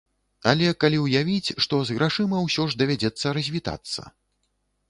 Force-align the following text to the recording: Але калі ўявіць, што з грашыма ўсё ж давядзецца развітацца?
Але 0.51 0.69
калі 0.83 0.97
ўявіць, 1.01 1.53
што 1.65 1.81
з 1.89 1.97
грашыма 1.99 2.41
ўсё 2.47 2.65
ж 2.73 2.81
давядзецца 2.83 3.35
развітацца? 3.41 4.01